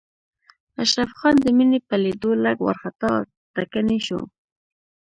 [0.83, 4.21] اشرف خان د مينې په ليدو لږ وارخطا او ټکنی شو.